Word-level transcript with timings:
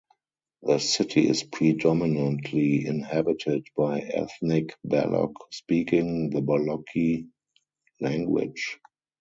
The 0.63 0.79
city 0.79 1.29
is 1.29 1.43
predominantly 1.43 2.87
inhabited 2.87 3.67
by 3.77 3.99
ethnic 3.99 4.75
Baloch 4.83 5.35
speaking 5.53 6.31
the 6.31 6.39
Balochi 6.41 7.27
language. 7.99 8.79